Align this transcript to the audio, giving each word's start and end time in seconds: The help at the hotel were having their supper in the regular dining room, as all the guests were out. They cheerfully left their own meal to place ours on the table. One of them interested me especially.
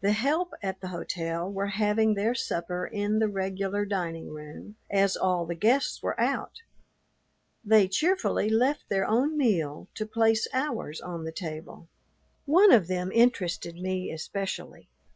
The 0.00 0.10
help 0.10 0.54
at 0.60 0.80
the 0.80 0.88
hotel 0.88 1.48
were 1.48 1.68
having 1.68 2.14
their 2.14 2.34
supper 2.34 2.84
in 2.84 3.20
the 3.20 3.28
regular 3.28 3.84
dining 3.84 4.28
room, 4.28 4.74
as 4.90 5.16
all 5.16 5.46
the 5.46 5.54
guests 5.54 6.02
were 6.02 6.20
out. 6.20 6.62
They 7.64 7.86
cheerfully 7.86 8.48
left 8.50 8.88
their 8.88 9.06
own 9.08 9.36
meal 9.38 9.86
to 9.94 10.04
place 10.04 10.48
ours 10.52 11.00
on 11.00 11.22
the 11.22 11.30
table. 11.30 11.86
One 12.44 12.72
of 12.72 12.88
them 12.88 13.12
interested 13.12 13.76
me 13.76 14.10
especially. 14.10 14.88